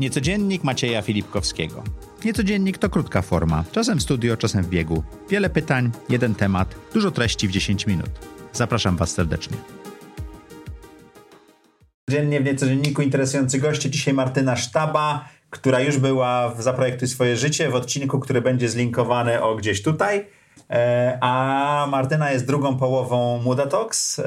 Niecodziennik 0.00 0.64
Macieja 0.64 1.02
Filipkowskiego. 1.02 1.82
Niecodziennik 2.24 2.78
to 2.78 2.90
krótka 2.90 3.22
forma, 3.22 3.64
czasem 3.72 3.98
w 3.98 4.02
studio, 4.02 4.36
czasem 4.36 4.64
w 4.64 4.68
biegu. 4.68 5.04
Wiele 5.30 5.50
pytań, 5.50 5.90
jeden 6.08 6.34
temat, 6.34 6.74
dużo 6.94 7.10
treści 7.10 7.48
w 7.48 7.50
10 7.50 7.86
minut. 7.86 8.10
Zapraszam 8.52 8.96
Was 8.96 9.10
serdecznie. 9.10 9.56
Dziennie 12.10 12.40
w 12.40 12.44
Niecodzienniku 12.44 13.02
interesujący 13.02 13.58
goście. 13.58 13.90
Dzisiaj 13.90 14.14
Martyna 14.14 14.56
Sztaba, 14.56 15.28
która 15.50 15.80
już 15.80 15.98
była 15.98 16.54
w 16.54 16.62
Zaprojektuj 16.62 17.08
swoje 17.08 17.36
życie 17.36 17.70
w 17.70 17.74
odcinku, 17.74 18.20
który 18.20 18.42
będzie 18.42 18.68
zlinkowany 18.68 19.42
o 19.42 19.56
gdzieś 19.56 19.82
tutaj. 19.82 20.26
E, 20.70 21.18
a 21.20 21.86
Martyna 21.90 22.32
jest 22.32 22.46
drugą 22.46 22.76
połową 22.76 23.42
Muda 23.42 23.66
Talks 23.66 24.18
e, 24.18 24.24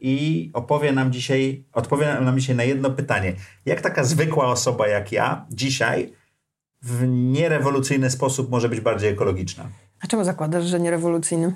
i 0.00 0.50
opowie 0.54 0.92
nam 0.92 1.12
dzisiaj, 1.12 1.64
odpowie 1.72 2.14
nam 2.20 2.38
dzisiaj 2.38 2.56
na 2.56 2.64
jedno 2.64 2.90
pytanie. 2.90 3.32
Jak 3.66 3.80
taka 3.80 4.04
zwykła 4.04 4.46
osoba 4.46 4.88
jak 4.88 5.12
ja 5.12 5.46
dzisiaj 5.50 6.12
w 6.82 7.06
nierewolucyjny 7.08 8.10
sposób 8.10 8.50
może 8.50 8.68
być 8.68 8.80
bardziej 8.80 9.10
ekologiczna? 9.10 9.64
A 10.00 10.06
czemu 10.06 10.24
zakładasz, 10.24 10.64
że 10.64 10.80
nierewolucyjny? 10.80 11.54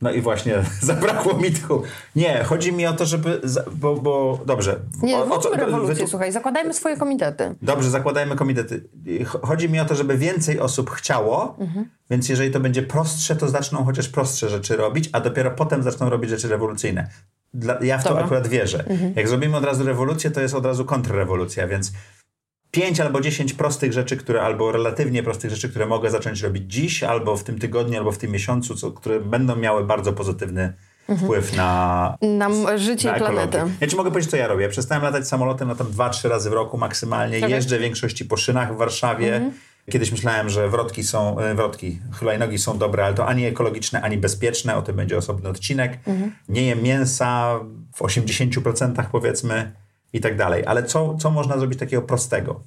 No 0.00 0.12
i 0.12 0.20
właśnie 0.20 0.64
zabrakło 0.80 1.38
mi 1.38 1.52
tchu. 1.52 1.82
Nie, 2.16 2.44
chodzi 2.44 2.72
mi 2.72 2.86
o 2.86 2.92
to, 2.92 3.06
żeby. 3.06 3.40
Bo, 3.72 3.94
bo 3.96 4.40
dobrze. 4.46 4.80
Nie, 5.02 5.18
o, 5.18 5.30
o 5.30 5.38
co, 5.38 5.50
rewolucję, 5.50 6.04
wy... 6.04 6.10
słuchaj, 6.10 6.32
zakładajmy 6.32 6.74
swoje 6.74 6.96
komitety. 6.96 7.54
Dobrze, 7.62 7.90
zakładajmy 7.90 8.36
komitety. 8.36 8.88
Chodzi 9.42 9.68
mi 9.68 9.80
o 9.80 9.84
to, 9.84 9.94
żeby 9.94 10.18
więcej 10.18 10.60
osób 10.60 10.90
chciało, 10.90 11.56
mhm. 11.58 11.90
więc 12.10 12.28
jeżeli 12.28 12.50
to 12.50 12.60
będzie 12.60 12.82
prostsze, 12.82 13.36
to 13.36 13.48
zaczną 13.48 13.84
chociaż 13.84 14.08
prostsze 14.08 14.48
rzeczy 14.48 14.76
robić, 14.76 15.10
a 15.12 15.20
dopiero 15.20 15.50
potem 15.50 15.82
zaczną 15.82 16.10
robić 16.10 16.30
rzeczy 16.30 16.48
rewolucyjne. 16.48 17.08
Dla, 17.54 17.78
ja 17.82 17.98
w 17.98 18.04
Dobra. 18.04 18.18
to 18.18 18.24
akurat 18.24 18.48
wierzę. 18.48 18.84
Mhm. 18.86 19.12
Jak 19.16 19.28
zrobimy 19.28 19.56
od 19.56 19.64
razu 19.64 19.84
rewolucję, 19.84 20.30
to 20.30 20.40
jest 20.40 20.54
od 20.54 20.66
razu 20.66 20.84
kontrrewolucja, 20.84 21.68
więc 21.68 21.92
pięć 22.76 23.00
albo 23.00 23.20
dziesięć 23.20 23.52
prostych 23.52 23.92
rzeczy, 23.92 24.16
które, 24.16 24.42
albo 24.42 24.72
relatywnie 24.72 25.22
prostych 25.22 25.50
rzeczy, 25.50 25.68
które 25.68 25.86
mogę 25.86 26.10
zacząć 26.10 26.42
robić 26.42 26.72
dziś, 26.72 27.02
albo 27.02 27.36
w 27.36 27.44
tym 27.44 27.58
tygodniu, 27.58 27.98
albo 27.98 28.12
w 28.12 28.18
tym 28.18 28.30
miesiącu, 28.30 28.74
co, 28.74 28.90
które 28.90 29.20
będą 29.20 29.56
miały 29.56 29.84
bardzo 29.84 30.12
pozytywny 30.12 30.72
mhm. 31.08 31.18
wpływ 31.18 31.56
na, 31.56 32.16
na 32.22 32.78
życie 32.78 33.08
na 33.10 33.16
i 33.16 33.18
planetę. 33.18 33.70
Ja 33.80 33.86
ci 33.86 33.96
mogę 33.96 34.10
powiedzieć, 34.10 34.30
co 34.30 34.36
ja 34.36 34.48
robię. 34.48 34.68
Przestałem 34.68 35.04
latać 35.04 35.28
samolotem 35.28 35.68
na 35.68 35.74
tam 35.74 35.90
dwa, 35.90 36.10
trzy 36.10 36.28
razy 36.28 36.50
w 36.50 36.52
roku 36.52 36.78
maksymalnie. 36.78 37.38
Okay. 37.38 37.50
Jeżdżę 37.50 37.78
w 37.78 37.80
większości 37.80 38.24
po 38.24 38.36
szynach 38.36 38.74
w 38.74 38.76
Warszawie. 38.76 39.34
Mhm. 39.34 39.52
Kiedyś 39.90 40.12
myślałem, 40.12 40.50
że 40.50 40.68
wrotki 40.68 41.04
są, 41.04 41.38
e, 41.38 41.54
wrotki, 41.54 41.98
hulajnogi 42.18 42.58
są 42.58 42.78
dobre, 42.78 43.04
ale 43.04 43.14
to 43.14 43.26
ani 43.26 43.44
ekologiczne, 43.44 44.02
ani 44.02 44.18
bezpieczne. 44.18 44.76
O 44.76 44.82
tym 44.82 44.96
będzie 44.96 45.16
osobny 45.16 45.48
odcinek. 45.48 45.98
Mhm. 46.06 46.32
Nie 46.48 46.66
jem 46.66 46.82
mięsa 46.82 47.60
w 47.94 48.02
80% 48.02 49.04
powiedzmy 49.12 49.72
i 50.12 50.20
tak 50.20 50.36
dalej. 50.36 50.64
Ale 50.66 50.84
co, 50.84 51.16
co 51.16 51.30
można 51.30 51.58
zrobić 51.58 51.78
takiego 51.78 52.02
prostego? 52.02 52.60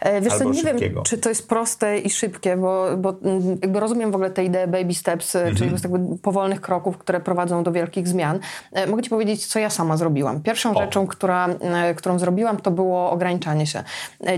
E, 0.00 0.20
wiesz 0.20 0.34
co, 0.34 0.44
nie 0.44 0.54
szybkiego. 0.54 0.94
wiem, 0.94 1.04
czy 1.04 1.18
to 1.18 1.28
jest 1.28 1.48
proste 1.48 1.98
i 1.98 2.10
szybkie, 2.10 2.56
bo, 2.56 2.86
bo 2.96 3.14
jakby 3.62 3.80
rozumiem 3.80 4.12
w 4.12 4.14
ogóle 4.14 4.30
tę 4.30 4.44
ideę 4.44 4.66
baby 4.66 4.94
steps, 4.94 5.36
mm 5.36 5.54
-hmm. 5.54 5.58
czyli 5.58 5.70
jakby 5.70 6.18
powolnych 6.18 6.60
kroków, 6.60 6.98
które 6.98 7.20
prowadzą 7.20 7.62
do 7.62 7.72
wielkich 7.72 8.08
zmian. 8.08 8.38
E, 8.72 8.86
mogę 8.86 9.02
ci 9.02 9.10
powiedzieć, 9.10 9.46
co 9.46 9.58
ja 9.58 9.70
sama 9.70 9.96
zrobiłam. 9.96 10.40
Pierwszą 10.42 10.74
o. 10.74 10.80
rzeczą, 10.80 11.06
która, 11.06 11.48
e, 11.48 11.94
którą 11.94 12.18
zrobiłam, 12.18 12.56
to 12.56 12.70
było 12.70 13.10
ograniczanie 13.10 13.66
się. 13.66 13.84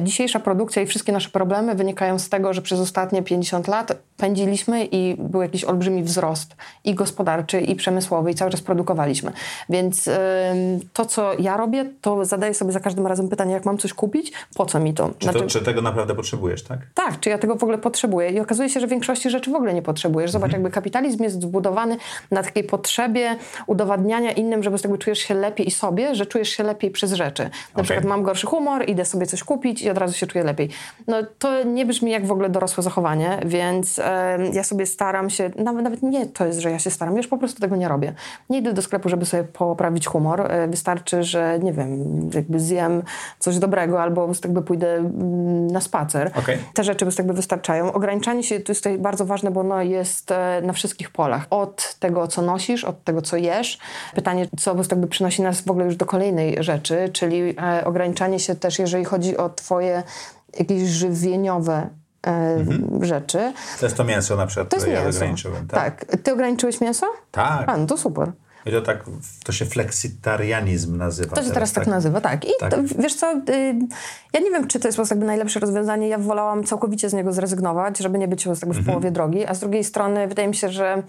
Dzisiejsza 0.00 0.40
produkcja 0.40 0.82
i 0.82 0.86
wszystkie 0.86 1.12
nasze 1.12 1.30
problemy 1.30 1.74
wynikają 1.74 2.18
z 2.18 2.28
tego, 2.28 2.54
że 2.54 2.62
przez 2.62 2.80
ostatnie 2.80 3.22
50 3.22 3.68
lat 3.68 3.92
pędziliśmy 4.16 4.84
i 4.84 5.16
był 5.18 5.42
jakiś 5.42 5.64
olbrzymi 5.64 6.02
wzrost 6.02 6.56
i 6.84 6.94
gospodarczy, 6.94 7.60
i 7.60 7.76
przemysłowy, 7.76 8.30
i 8.30 8.34
cały 8.34 8.50
czas 8.50 8.60
produkowaliśmy. 8.60 9.32
Więc 9.68 10.10
to, 10.92 11.06
co 11.06 11.32
ja 11.38 11.56
robię, 11.56 11.84
to 12.00 12.24
zadaję 12.24 12.54
sobie 12.54 12.72
za 12.72 12.80
każdym 12.80 13.06
razem 13.06 13.28
pytanie, 13.28 13.52
jak 13.52 13.64
mam 13.64 13.78
coś 13.78 13.94
kupić, 13.94 14.32
po 14.56 14.66
co 14.66 14.80
mi 14.80 14.94
to? 14.94 15.10
Czy, 15.18 15.24
znaczy, 15.24 15.40
to, 15.40 15.46
czy 15.46 15.62
tego 15.62 15.82
naprawdę 15.82 16.14
potrzebujesz, 16.14 16.62
tak? 16.62 16.78
Tak, 16.94 17.20
czy 17.20 17.30
ja 17.30 17.38
tego 17.38 17.56
w 17.56 17.62
ogóle 17.62 17.78
potrzebuję. 17.78 18.30
I 18.30 18.40
okazuje 18.40 18.68
się, 18.68 18.80
że 18.80 18.86
większości 18.86 19.30
rzeczy 19.30 19.50
w 19.50 19.54
ogóle 19.54 19.74
nie 19.74 19.82
potrzebujesz. 19.82 20.30
Zobacz, 20.30 20.48
mhm. 20.48 20.62
jakby 20.62 20.74
kapitalizm 20.74 21.22
jest 21.22 21.42
zbudowany 21.42 21.96
na 22.30 22.42
takiej 22.42 22.64
potrzebie 22.64 23.36
udowadniania 23.66 24.32
innym, 24.32 24.62
żeby 24.62 24.76
jakby 24.84 24.98
czujesz 24.98 25.18
się 25.18 25.34
lepiej 25.34 25.68
i 25.68 25.70
sobie, 25.70 26.14
że 26.14 26.26
czujesz 26.26 26.48
się 26.48 26.62
lepiej 26.62 26.90
przez 26.90 27.12
rzeczy. 27.12 27.42
Na 27.42 27.50
okay. 27.72 27.84
przykład 27.84 28.04
mam 28.04 28.22
gorszy 28.22 28.46
humor, 28.46 28.88
idę 28.88 29.04
sobie 29.04 29.26
coś 29.26 29.44
kupić 29.44 29.82
i 29.82 29.90
od 29.90 29.98
razu 29.98 30.14
się 30.14 30.26
czuję 30.26 30.44
lepiej. 30.44 30.68
No 31.06 31.16
to 31.38 31.62
nie 31.62 31.86
brzmi 31.86 32.10
jak 32.10 32.26
w 32.26 32.32
ogóle 32.32 32.48
dorosłe 32.48 32.82
zachowanie, 32.82 33.40
więc 33.46 33.98
e, 33.98 34.38
ja 34.52 34.64
sobie 34.64 34.86
staram 34.86 35.30
się, 35.30 35.50
nawet, 35.56 35.84
nawet 35.84 36.02
nie 36.02 36.26
to 36.26 36.46
jest, 36.46 36.58
że 36.58 36.70
ja 36.70 36.78
się 36.78 36.90
staram, 36.90 37.16
już 37.16 37.26
po 37.26 37.38
prostu 37.38 37.60
tego 37.60 37.76
nie 37.76 37.88
robię. 37.88 38.14
Nie 38.50 38.58
idę 38.58 38.72
do 38.72 38.82
sklepu, 38.82 39.08
żeby 39.08 39.26
sobie 39.26 39.44
poprawić 39.44 40.06
humor. 40.06 40.52
E, 40.52 40.68
wystarczy, 40.68 41.22
że 41.22 41.58
nie 41.62 41.72
wiem, 41.72 42.20
jakby 42.34 42.60
zjem 42.60 43.02
coś 43.38 43.58
dobrego 43.58 44.02
albo 44.02 44.28
jakby 44.44 44.62
pójdę 44.62 45.05
na 45.72 45.80
spacer. 45.80 46.30
Okay. 46.34 46.58
Te 46.74 46.84
rzeczy 46.84 47.06
jakby 47.18 47.32
wystarczają. 47.32 47.92
Ograniczanie 47.92 48.42
się 48.42 48.60
to 48.60 48.72
jest 48.72 48.84
tutaj 48.84 48.98
bardzo 48.98 49.24
ważne, 49.24 49.50
bo 49.50 49.60
ono 49.60 49.82
jest 49.82 50.30
e, 50.30 50.60
na 50.64 50.72
wszystkich 50.72 51.10
polach. 51.10 51.46
Od 51.50 51.94
tego, 51.94 52.28
co 52.28 52.42
nosisz, 52.42 52.84
od 52.84 53.04
tego, 53.04 53.22
co 53.22 53.36
jesz. 53.36 53.78
Pytanie, 54.14 54.48
co 54.58 54.76
jakby 54.90 55.06
przynosi 55.06 55.42
nas 55.42 55.60
w 55.60 55.70
ogóle 55.70 55.84
już 55.84 55.96
do 55.96 56.06
kolejnej 56.06 56.56
rzeczy, 56.60 57.10
czyli 57.12 57.54
e, 57.58 57.84
ograniczanie 57.84 58.38
się 58.38 58.54
też, 58.54 58.78
jeżeli 58.78 59.04
chodzi 59.04 59.36
o 59.36 59.48
twoje 59.48 60.02
jakieś 60.58 60.82
żywieniowe 60.82 61.88
e, 62.26 62.30
mhm. 62.30 63.04
rzeczy. 63.04 63.52
To 63.80 63.86
jest 63.86 63.96
to 63.96 64.04
mięso 64.04 64.36
na 64.36 64.46
przykład, 64.46 64.68
to 64.68 64.76
jest 64.76 64.86
które 64.86 65.02
mięso. 65.02 65.18
ja 65.18 65.22
ograniczyłem. 65.24 65.68
Tak? 65.68 66.04
tak. 66.04 66.16
Ty 66.22 66.32
ograniczyłeś 66.32 66.80
mięso? 66.80 67.06
Tak. 67.30 67.68
A, 67.68 67.76
no 67.76 67.86
to 67.86 67.96
super. 67.96 68.32
I 68.66 68.70
to 68.70 68.82
tak, 68.82 69.04
to 69.44 69.52
się 69.52 69.64
fleksitarianizm 69.64 70.96
nazywa. 70.96 71.36
To 71.36 71.42
się 71.42 71.50
teraz, 71.50 71.72
tak, 71.72 71.84
tak 71.84 71.94
nazywa, 71.94 72.20
tak. 72.20 72.44
I 72.44 72.48
tak. 72.60 72.70
To, 72.70 72.76
wiesz 72.98 73.14
co, 73.14 73.32
y, 73.32 73.74
ja 74.32 74.40
nie 74.40 74.50
wiem, 74.50 74.66
czy 74.66 74.80
to 74.80 74.88
jest 74.88 75.10
jakby 75.10 75.26
najlepsze 75.26 75.60
rozwiązanie. 75.60 76.08
Ja 76.08 76.18
wolałam 76.18 76.64
całkowicie 76.64 77.10
z 77.10 77.12
niego 77.12 77.32
zrezygnować, 77.32 77.98
żeby 77.98 78.18
nie 78.18 78.28
być 78.28 78.46
jakby 78.46 78.60
w 78.60 78.64
mhm. 78.64 78.84
połowie 78.84 79.10
drogi. 79.10 79.46
A 79.46 79.54
z 79.54 79.60
drugiej 79.60 79.84
strony 79.84 80.28
wydaje 80.28 80.48
mi 80.48 80.54
się, 80.54 80.68
że 80.68 81.02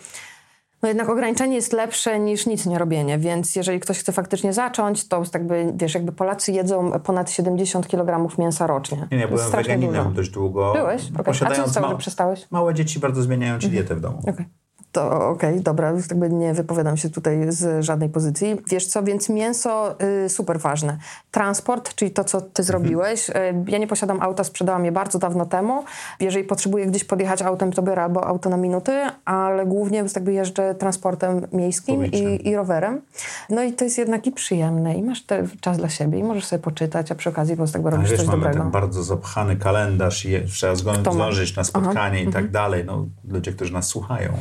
no 0.81 0.87
jednak 0.87 1.09
ograniczenie 1.09 1.55
jest 1.55 1.73
lepsze 1.73 2.19
niż 2.19 2.45
nic 2.45 2.65
nie 2.65 2.79
robienie, 2.79 3.17
więc 3.17 3.55
jeżeli 3.55 3.79
ktoś 3.79 3.99
chce 3.99 4.11
faktycznie 4.11 4.53
zacząć, 4.53 5.07
to 5.07 5.23
jakby, 5.33 5.73
wiesz, 5.75 5.93
jakby 5.93 6.11
Polacy 6.11 6.51
jedzą 6.51 6.91
ponad 6.99 7.31
70 7.31 7.87
kg 7.87 8.37
mięsa 8.37 8.67
rocznie. 8.67 9.07
Nie, 9.11 9.17
nie, 9.17 9.27
byłem 9.27 9.51
weganinem 9.51 10.13
dość 10.13 10.29
długo. 10.29 10.73
Byłeś? 10.73 11.01
Okay. 11.19 11.47
A 11.47 11.55
co 11.55 11.69
stało, 11.69 11.89
że 11.89 11.97
przestałeś? 11.97 12.47
Małe 12.51 12.73
dzieci 12.73 12.99
bardzo 12.99 13.21
zmieniają 13.21 13.59
ci 13.59 13.65
mhm. 13.65 13.71
dietę 13.71 13.95
w 13.95 14.01
domu. 14.01 14.21
Okay 14.27 14.45
to 14.91 15.29
okej, 15.29 15.49
okay, 15.49 15.63
dobra, 15.63 15.91
jakby 16.09 16.29
nie 16.29 16.53
wypowiadam 16.53 16.97
się 16.97 17.09
tutaj 17.09 17.45
z 17.49 17.85
żadnej 17.85 18.09
pozycji. 18.09 18.55
Wiesz 18.67 18.85
co, 18.85 19.03
więc 19.03 19.29
mięso 19.29 19.95
y, 20.25 20.29
super 20.29 20.59
ważne. 20.59 20.97
Transport, 21.31 21.95
czyli 21.95 22.11
to, 22.11 22.23
co 22.23 22.41
ty 22.41 22.47
mhm. 22.47 22.65
zrobiłeś. 22.65 23.29
Y, 23.29 23.33
ja 23.67 23.77
nie 23.77 23.87
posiadam 23.87 24.21
auta, 24.21 24.43
sprzedałam 24.43 24.85
je 24.85 24.91
bardzo 24.91 25.19
dawno 25.19 25.45
temu. 25.45 25.83
Jeżeli 26.19 26.45
potrzebuję 26.45 26.85
gdzieś 26.85 27.03
podjechać 27.03 27.41
autem, 27.41 27.71
to 27.71 27.81
biorę 27.81 28.03
albo 28.03 28.27
auto 28.27 28.49
na 28.49 28.57
minuty, 28.57 28.91
ale 29.25 29.65
głównie 29.65 30.03
jakby 30.15 30.33
jeżdżę 30.33 30.75
transportem 30.75 31.47
miejskim 31.53 32.05
i, 32.05 32.47
i, 32.47 32.55
rowerem. 32.55 33.01
No 33.49 33.63
i 33.63 33.73
to 33.73 33.83
jest 33.83 33.97
jednak 33.97 34.27
i 34.27 34.31
przyjemne 34.31 34.95
i 34.95 35.03
masz 35.03 35.23
czas 35.61 35.77
dla 35.77 35.89
siebie 35.89 36.19
i 36.19 36.23
możesz 36.23 36.45
sobie 36.45 36.63
poczytać, 36.63 37.11
a 37.11 37.15
przy 37.15 37.29
okazji 37.29 37.55
po 37.55 37.57
prostu 37.57 37.77
jakby 37.77 37.89
robisz 37.89 38.09
wiesz, 38.09 38.19
coś 38.19 38.27
mamy 38.27 38.39
dobrego. 38.39 38.59
ten 38.63 38.71
bardzo 38.71 39.03
zapchany 39.03 39.55
kalendarz 39.55 40.25
i 40.25 40.45
trzeba 40.45 40.75
zdążyć 40.75 41.55
na 41.55 41.63
spotkanie 41.63 42.19
Aha. 42.21 42.29
i 42.29 42.33
tak 42.33 42.45
mhm. 42.45 42.51
dalej. 42.51 42.85
No, 42.85 43.05
ludzie, 43.27 43.51
którzy 43.51 43.73
nas 43.73 43.87
słuchają. 43.87 44.37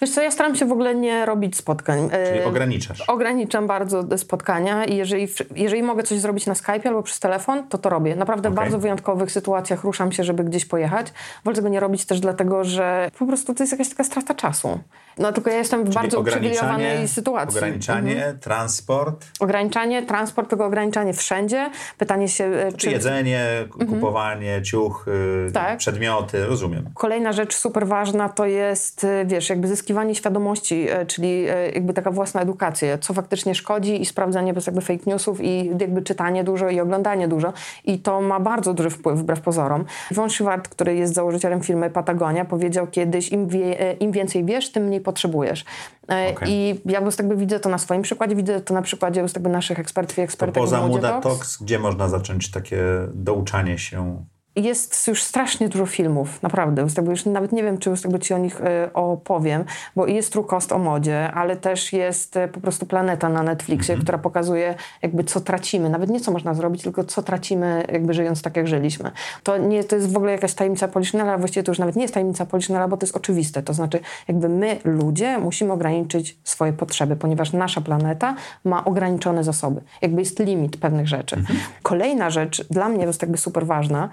Wiesz 0.00 0.10
co, 0.10 0.22
ja 0.22 0.30
staram 0.30 0.56
się 0.56 0.66
w 0.66 0.72
ogóle 0.72 0.94
nie 0.94 1.26
robić 1.26 1.56
spotkań. 1.56 2.10
Czyli 2.28 2.40
ograniczasz? 2.40 3.00
Ograniczam 3.00 3.66
bardzo 3.66 4.18
spotkania 4.18 4.84
i 4.84 4.96
jeżeli, 4.96 5.28
jeżeli 5.56 5.82
mogę 5.82 6.02
coś 6.02 6.18
zrobić 6.18 6.46
na 6.46 6.54
Skype 6.54 6.88
albo 6.88 7.02
przez 7.02 7.20
telefon, 7.20 7.68
to 7.68 7.78
to 7.78 7.88
robię. 7.88 8.16
Naprawdę 8.16 8.48
okay. 8.48 8.56
w 8.56 8.56
bardzo 8.56 8.78
wyjątkowych 8.78 9.32
sytuacjach 9.32 9.84
ruszam 9.84 10.12
się, 10.12 10.24
żeby 10.24 10.44
gdzieś 10.44 10.64
pojechać. 10.64 11.12
Wolę 11.44 11.56
tego 11.56 11.68
nie 11.68 11.80
robić 11.80 12.04
też 12.04 12.20
dlatego, 12.20 12.64
że 12.64 13.10
po 13.18 13.26
prostu 13.26 13.54
to 13.54 13.62
jest 13.62 13.72
jakaś 13.72 13.88
taka 13.88 14.04
strata 14.04 14.34
czasu. 14.34 14.80
No 15.18 15.32
tylko 15.32 15.50
ja 15.50 15.56
jestem 15.56 15.80
w 15.80 15.84
Czyli 15.84 15.94
bardzo 15.94 16.20
uprzywilejowanej 16.20 17.08
sytuacji. 17.08 17.58
Ograniczanie, 17.58 18.16
mhm. 18.16 18.38
transport. 18.38 19.26
Ograniczanie, 19.40 20.02
transport, 20.02 20.50
tylko 20.50 20.66
ograniczanie 20.66 21.12
wszędzie. 21.12 21.70
Pytanie 21.98 22.28
się... 22.28 22.44
E, 22.44 22.72
czy 22.72 22.90
jedzenie, 22.90 23.46
mhm. 23.60 23.90
kupowanie, 23.90 24.62
ciuchy, 24.62 25.50
tak. 25.54 25.78
przedmioty, 25.78 26.46
rozumiem. 26.46 26.90
Kolejna 26.94 27.32
rzecz 27.32 27.54
super 27.54 27.86
ważna 27.86 28.28
to 28.28 28.46
jest, 28.46 29.04
e, 29.04 29.24
wiesz, 29.24 29.50
jakby 29.50 29.68
zyskiwanie 29.90 30.14
świadomości, 30.14 30.86
e, 30.90 31.06
czyli 31.06 31.44
jakby 31.74 31.92
taka 31.92 32.10
własna 32.10 32.40
edukacja, 32.40 32.98
co 32.98 33.14
faktycznie 33.14 33.54
szkodzi 33.54 34.02
i 34.02 34.06
sprawdzanie 34.06 34.54
bez 34.54 34.66
jakby 34.66 34.80
fake 34.80 35.02
newsów 35.06 35.40
i 35.40 35.66
jakby 35.80 36.02
czytanie 36.02 36.44
dużo 36.44 36.70
i 36.70 36.80
oglądanie 36.80 37.28
dużo. 37.28 37.52
I 37.84 37.98
to 37.98 38.20
ma 38.20 38.40
bardzo 38.40 38.74
duży 38.74 38.90
wpływ 38.90 39.18
wbrew 39.18 39.40
pozorom. 39.40 39.84
Von 40.10 40.30
Schwartz, 40.30 40.68
który 40.68 40.94
jest 40.96 41.14
założycielem 41.14 41.62
firmy 41.62 41.90
Patagonia, 41.90 42.44
powiedział 42.44 42.86
kiedyś, 42.86 43.28
im, 43.32 43.48
wie, 43.48 43.92
im 44.00 44.12
więcej 44.12 44.44
wiesz, 44.44 44.72
tym 44.72 44.84
mniej 44.84 45.00
potrzebujesz. 45.00 45.64
E, 46.10 46.30
okay. 46.30 46.48
I 46.48 46.80
ja 46.84 47.00
po 47.00 47.10
jakby 47.18 47.36
widzę 47.36 47.60
to 47.60 47.68
na 47.68 47.78
swoim 47.78 48.02
przykładzie, 48.02 48.36
widzę 48.36 48.60
to 48.60 48.74
na 48.74 48.82
przykładzie 48.82 49.24
naszych 49.40 49.78
ekspertów 49.78 50.18
i 50.18 50.20
ekspertek. 50.20 50.54
To 50.54 50.60
poza 50.60 50.86
Muda 50.86 51.20
Talks, 51.20 51.62
gdzie 51.62 51.78
można 51.78 52.08
zacząć 52.08 52.50
takie 52.50 52.82
douczanie 53.14 53.78
się 53.78 54.24
jest 54.60 55.08
już 55.08 55.22
strasznie 55.22 55.68
dużo 55.68 55.86
filmów, 55.86 56.42
naprawdę. 56.42 56.86
Już 57.08 57.26
nawet 57.26 57.52
nie 57.52 57.62
wiem, 57.62 57.78
czy 57.78 57.90
ci 58.20 58.34
o 58.34 58.38
nich 58.38 58.60
y, 58.60 58.92
opowiem, 58.94 59.64
bo 59.96 60.06
jest 60.06 60.32
True 60.32 60.44
Cost 60.44 60.72
o 60.72 60.78
modzie, 60.78 61.32
ale 61.32 61.56
też 61.56 61.92
jest 61.92 62.36
y, 62.36 62.48
po 62.48 62.60
prostu 62.60 62.86
Planeta 62.86 63.28
na 63.28 63.42
Netflixie, 63.42 63.94
mhm. 63.94 64.02
która 64.02 64.18
pokazuje 64.18 64.74
jakby 65.02 65.24
co 65.24 65.40
tracimy. 65.40 65.88
Nawet 65.88 66.10
nie 66.10 66.20
co 66.20 66.32
można 66.32 66.54
zrobić, 66.54 66.82
tylko 66.82 67.04
co 67.04 67.22
tracimy 67.22 67.84
jakby 67.92 68.14
żyjąc 68.14 68.42
tak, 68.42 68.56
jak 68.56 68.68
żyliśmy. 68.68 69.10
To, 69.42 69.56
nie, 69.56 69.84
to 69.84 69.96
jest 69.96 70.12
w 70.12 70.16
ogóle 70.16 70.32
jakaś 70.32 70.54
tajemnica 70.54 70.88
Polichinela, 70.88 71.38
właściwie 71.38 71.62
to 71.62 71.70
już 71.70 71.78
nawet 71.78 71.96
nie 71.96 72.02
jest 72.02 72.14
tajemnica 72.14 72.46
Polichinela, 72.46 72.88
bo 72.88 72.96
to 72.96 73.06
jest 73.06 73.16
oczywiste. 73.16 73.62
To 73.62 73.74
znaczy 73.74 74.00
jakby 74.28 74.48
my, 74.48 74.76
ludzie, 74.84 75.38
musimy 75.38 75.72
ograniczyć 75.72 76.38
swoje 76.44 76.72
potrzeby, 76.72 77.16
ponieważ 77.16 77.52
nasza 77.52 77.80
planeta 77.80 78.34
ma 78.64 78.84
ograniczone 78.84 79.44
zasoby. 79.44 79.80
Jakby 80.02 80.20
jest 80.20 80.38
limit 80.38 80.76
pewnych 80.76 81.08
rzeczy. 81.08 81.36
Mhm. 81.36 81.58
Kolejna 81.82 82.30
rzecz, 82.30 82.68
dla 82.68 82.88
mnie 82.88 83.04
jest 83.04 83.22
jakby 83.22 83.38
super 83.38 83.66
ważna, 83.66 84.08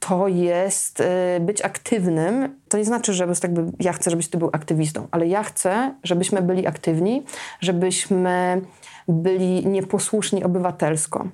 to 0.00 0.28
jest 0.28 1.00
y, 1.00 1.04
być 1.40 1.62
aktywnym. 1.62 2.60
To 2.68 2.78
nie 2.78 2.84
znaczy, 2.84 3.12
że 3.14 3.26
jakby 3.42 3.64
ja 3.80 3.92
chcę, 3.92 4.10
żebyś 4.10 4.28
ty 4.28 4.38
był 4.38 4.50
aktywistą, 4.52 5.08
ale 5.10 5.26
ja 5.26 5.42
chcę, 5.42 5.94
żebyśmy 6.04 6.42
byli 6.42 6.66
aktywni, 6.66 7.22
żebyśmy 7.60 8.60
byli 9.08 9.66
nieposłuszni 9.66 10.44
obywatelsko 10.44 11.26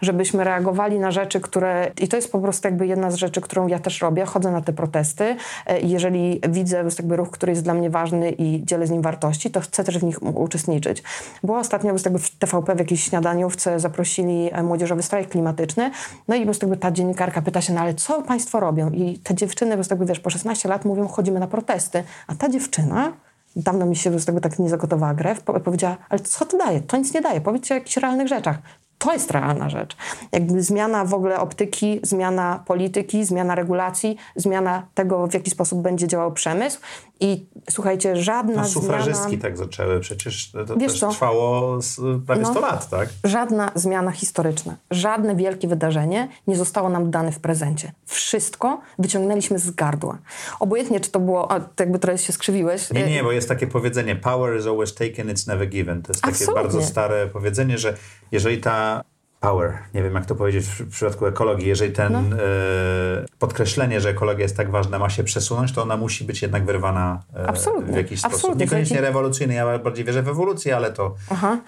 żebyśmy 0.00 0.44
reagowali 0.44 0.98
na 0.98 1.10
rzeczy, 1.10 1.40
które. 1.40 1.90
I 2.00 2.08
to 2.08 2.16
jest 2.16 2.32
po 2.32 2.40
prostu 2.40 2.68
jakby 2.68 2.86
jedna 2.86 3.10
z 3.10 3.14
rzeczy, 3.14 3.40
którą 3.40 3.66
ja 3.66 3.78
też 3.78 4.00
robię. 4.00 4.24
Chodzę 4.24 4.50
na 4.50 4.60
te 4.60 4.72
protesty. 4.72 5.36
E, 5.66 5.80
jeżeli 5.80 6.40
widzę 6.48 6.84
jakby 6.98 7.16
ruch, 7.16 7.30
który 7.30 7.52
jest 7.52 7.64
dla 7.64 7.74
mnie 7.74 7.90
ważny 7.90 8.30
i 8.30 8.64
dzielę 8.64 8.86
z 8.86 8.90
nim 8.90 9.02
wartości, 9.02 9.50
to 9.50 9.60
chcę 9.60 9.84
też 9.84 9.98
w 9.98 10.04
nich 10.04 10.22
uczestniczyć. 10.22 11.02
Była 11.42 11.58
ostatnio 11.58 11.94
jakby 12.04 12.18
w 12.18 12.30
TVP 12.30 12.74
w 12.74 12.78
jakiejś 12.78 13.04
śniadaniówce 13.04 13.80
zaprosili 13.80 14.50
e, 14.52 14.62
młodzieżowy 14.62 15.02
strajk 15.02 15.28
klimatyczny. 15.28 15.90
No 16.28 16.36
i 16.36 16.46
jakby 16.46 16.76
ta 16.76 16.90
dziennikarka 16.90 17.42
pyta 17.42 17.60
się, 17.60 17.72
no 17.72 17.80
ale 17.80 17.94
co 17.94 18.09
państwo 18.22 18.60
robią? 18.60 18.90
I 18.90 19.18
te 19.18 19.34
dziewczyny 19.34 19.76
jakby, 19.90 20.06
wiesz, 20.06 20.20
po 20.20 20.30
16 20.30 20.68
lat 20.68 20.84
mówią, 20.84 21.08
chodzimy 21.08 21.40
na 21.40 21.46
protesty. 21.46 22.04
A 22.26 22.34
ta 22.34 22.48
dziewczyna 22.48 23.12
dawno 23.56 23.86
mi 23.86 23.96
się 23.96 24.20
z 24.20 24.24
tego 24.24 24.40
tak 24.40 24.58
nie 24.58 24.68
zagotowała 24.68 25.14
grew, 25.14 25.42
powiedziała, 25.42 25.96
ale 26.08 26.20
co 26.20 26.46
to 26.46 26.58
daje? 26.58 26.80
To 26.80 26.96
nic 26.96 27.14
nie 27.14 27.20
daje, 27.20 27.40
powiedzcie 27.40 27.74
o 27.74 27.78
jakichś 27.78 27.96
realnych 27.96 28.28
rzeczach 28.28 28.58
to 29.00 29.12
jest 29.12 29.30
realna 29.30 29.68
rzecz. 29.68 29.96
Jakby 30.32 30.62
zmiana 30.62 31.04
w 31.04 31.14
ogóle 31.14 31.40
optyki, 31.40 32.00
zmiana 32.02 32.62
polityki, 32.66 33.24
zmiana 33.24 33.54
regulacji, 33.54 34.16
zmiana 34.36 34.86
tego, 34.94 35.26
w 35.26 35.34
jaki 35.34 35.50
sposób 35.50 35.82
będzie 35.82 36.08
działał 36.08 36.32
przemysł. 36.32 36.80
I 37.20 37.46
słuchajcie, 37.70 38.16
żadna 38.16 38.62
no, 38.62 38.68
sufrażystki 38.68 39.28
zmiana... 39.28 39.42
tak 39.42 39.56
zaczęły, 39.56 40.00
przecież 40.00 40.52
to 40.52 40.76
Wiesz 40.76 40.92
też 40.92 41.00
co? 41.00 41.10
trwało 41.10 41.78
prawie 42.26 42.42
no, 42.42 42.50
100 42.50 42.60
lat, 42.60 42.88
tak? 42.88 43.08
Żadna 43.24 43.72
zmiana 43.74 44.10
historyczna, 44.10 44.76
żadne 44.90 45.36
wielkie 45.36 45.68
wydarzenie 45.68 46.28
nie 46.46 46.56
zostało 46.56 46.88
nam 46.88 47.10
dane 47.10 47.32
w 47.32 47.38
prezencie. 47.38 47.92
Wszystko 48.06 48.80
wyciągnęliśmy 48.98 49.58
z 49.58 49.70
gardła. 49.70 50.18
Obojętnie, 50.60 51.00
czy 51.00 51.10
to 51.10 51.20
było, 51.20 51.52
a 51.52 51.60
jakby 51.80 51.98
trochę 51.98 52.18
się 52.18 52.32
skrzywiłeś. 52.32 52.90
Nie, 52.90 53.06
nie, 53.06 53.22
bo 53.22 53.32
jest 53.32 53.48
takie 53.48 53.66
powiedzenie, 53.66 54.16
power 54.16 54.60
is 54.60 54.66
always 54.66 54.94
taken, 54.94 55.28
it's 55.28 55.48
never 55.48 55.68
given. 55.68 56.02
To 56.02 56.10
jest 56.10 56.22
takie 56.22 56.34
Absolutnie. 56.34 56.62
bardzo 56.62 56.82
stare 56.82 57.26
powiedzenie, 57.26 57.78
że 57.78 57.96
jeżeli 58.32 58.58
ta 58.58 59.04
power. 59.40 59.78
Nie 59.94 60.02
wiem, 60.02 60.14
jak 60.14 60.26
to 60.26 60.34
powiedzieć 60.34 60.66
w 60.66 60.90
przypadku 60.90 61.26
ekologii. 61.26 61.68
Jeżeli 61.68 61.92
ten 61.92 62.12
no. 62.12 62.18
e, 62.18 62.40
podkreślenie, 63.38 64.00
że 64.00 64.08
ekologia 64.08 64.42
jest 64.42 64.56
tak 64.56 64.70
ważna, 64.70 64.98
ma 64.98 65.10
się 65.10 65.24
przesunąć, 65.24 65.72
to 65.72 65.82
ona 65.82 65.96
musi 65.96 66.24
być 66.24 66.42
jednak 66.42 66.64
wyrwana 66.64 67.22
e, 67.34 67.42
w 67.42 67.96
jakiś 67.96 68.24
Absolutnie. 68.24 68.28
sposób. 68.28 68.58
Niekoniecznie 68.58 69.00
rewolucyjny. 69.00 69.54
Ja 69.54 69.78
bardziej 69.78 70.04
wierzę 70.04 70.22
w 70.22 70.28
ewolucję, 70.28 70.76
ale 70.76 70.92
to... 70.92 71.14
Aha. 71.30 71.58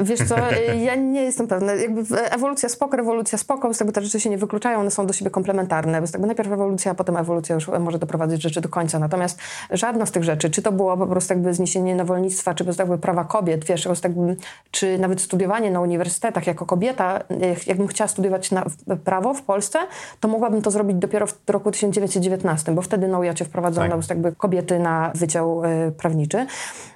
Wiesz 0.00 0.20
co, 0.28 0.50
e, 0.50 0.76
ja 0.76 0.94
nie 0.94 1.22
jestem 1.22 1.48
pewna. 1.48 1.72
Jakby 1.74 2.20
ewolucja 2.20 2.68
spoko, 2.68 2.96
rewolucja 2.96 3.38
spoko, 3.38 3.74
z 3.74 3.78
tego 3.78 3.92
te 3.92 4.02
rzeczy 4.02 4.20
się 4.20 4.30
nie 4.30 4.38
wykluczają, 4.38 4.80
one 4.80 4.90
są 4.90 5.06
do 5.06 5.12
siebie 5.12 5.30
komplementarne. 5.30 6.02
Bo 6.18 6.26
najpierw 6.26 6.52
ewolucja, 6.52 6.92
a 6.92 6.94
potem 6.94 7.16
ewolucja 7.16 7.54
już 7.54 7.68
może 7.68 7.98
doprowadzić 7.98 8.42
rzeczy 8.42 8.60
do 8.60 8.68
końca. 8.68 8.98
Natomiast 8.98 9.40
żadna 9.70 10.06
z 10.06 10.10
tych 10.10 10.24
rzeczy, 10.24 10.50
czy 10.50 10.62
to 10.62 10.72
było 10.72 10.96
po 10.96 11.06
prostu 11.06 11.34
jakby 11.34 11.54
zniesienie 11.54 11.94
niewolnictwa, 11.94 12.54
czy 12.54 12.64
po 12.64 12.66
prostu 12.66 12.82
jakby 12.82 12.98
prawa 12.98 13.24
kobiet, 13.24 13.64
wiesz, 13.64 13.88
jakby, 14.04 14.36
czy 14.70 14.98
nawet 14.98 15.20
studiowanie 15.20 15.70
na 15.70 15.80
uniwersytetach 15.80 16.46
jako 16.46 16.66
kobieta, 16.66 17.09
jakbym 17.66 17.86
chciała 17.86 18.08
studiować 18.08 18.50
na, 18.50 18.64
prawo 19.04 19.34
w 19.34 19.42
Polsce, 19.42 19.78
to 20.20 20.28
mogłabym 20.28 20.62
to 20.62 20.70
zrobić 20.70 20.96
dopiero 20.96 21.26
w 21.26 21.50
roku 21.50 21.70
1919, 21.70 22.72
bo 22.72 22.82
wtedy 22.82 23.08
na 23.08 23.18
UJAcie 23.18 23.44
wprowadzono 23.44 23.96
tak. 23.96 24.10
jakby 24.10 24.32
kobiety 24.32 24.78
na 24.78 25.12
wydział 25.14 25.64
y, 25.64 25.92
prawniczy. 25.92 26.46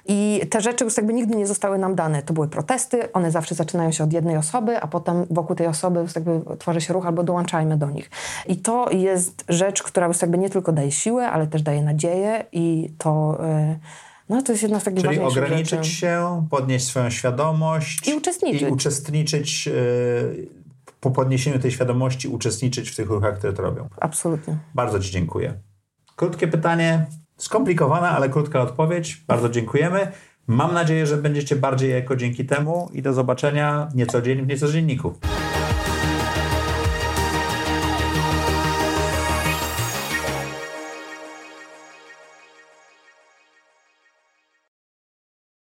I 0.07 0.41
te 0.49 0.61
rzeczy 0.61 0.85
już 0.85 0.97
jakby 0.97 1.13
nigdy 1.13 1.35
nie 1.35 1.47
zostały 1.47 1.77
nam 1.77 1.95
dane. 1.95 2.21
To 2.21 2.33
były 2.33 2.47
protesty, 2.47 3.11
one 3.13 3.31
zawsze 3.31 3.55
zaczynają 3.55 3.91
się 3.91 4.03
od 4.03 4.13
jednej 4.13 4.37
osoby, 4.37 4.81
a 4.81 4.87
potem 4.87 5.25
wokół 5.29 5.55
tej 5.55 5.67
osoby 5.67 6.05
jakby 6.15 6.41
tworzy 6.59 6.81
się 6.81 6.93
ruch 6.93 7.05
albo 7.05 7.23
dołączajmy 7.23 7.77
do 7.77 7.89
nich. 7.89 8.09
I 8.47 8.57
to 8.57 8.89
jest 8.91 9.43
rzecz, 9.49 9.83
która 9.83 10.09
jakby 10.21 10.37
nie 10.37 10.49
tylko 10.49 10.71
daje 10.71 10.91
siłę, 10.91 11.29
ale 11.29 11.47
też 11.47 11.61
daje 11.61 11.83
nadzieję 11.83 12.45
i 12.51 12.93
to... 12.97 13.37
Y, 13.71 14.14
no 14.29 14.41
to 14.41 14.51
jest 14.51 14.63
jedna 14.63 14.79
z 14.79 14.83
takich 14.83 15.05
Czyli 15.05 15.19
ograniczyć 15.19 15.69
rzeczy. 15.69 15.89
się, 15.89 16.47
podnieść 16.49 16.85
swoją 16.85 17.09
świadomość 17.09 18.07
i 18.07 18.13
uczestniczyć. 18.13 18.61
I 18.61 18.65
uczestniczyć 18.65 19.67
yy, 19.67 20.47
po 20.99 21.11
podniesieniu 21.11 21.59
tej 21.59 21.71
świadomości, 21.71 22.27
uczestniczyć 22.27 22.89
w 22.89 22.95
tych 22.95 23.09
ruchach, 23.09 23.37
które 23.37 23.53
to 23.53 23.61
robią. 23.61 23.89
Absolutnie. 24.01 24.57
Bardzo 24.75 24.99
Ci 24.99 25.11
dziękuję. 25.11 25.53
Krótkie 26.15 26.47
pytanie, 26.47 27.05
skomplikowana, 27.37 28.09
ale 28.09 28.29
krótka 28.29 28.61
odpowiedź. 28.61 29.23
Bardzo 29.27 29.49
dziękujemy. 29.49 30.11
Mam 30.47 30.73
nadzieję, 30.73 31.05
że 31.05 31.17
będziecie 31.17 31.55
bardziej 31.55 31.91
jako 31.91 32.15
dzięki 32.15 32.45
temu 32.45 32.89
i 32.93 33.01
do 33.01 33.13
zobaczenia 33.13 33.89
nieco 33.95 34.21
dzień 34.21 34.41
w 34.41 34.47
nieco 34.47 34.71
dzienniku. 34.71 35.13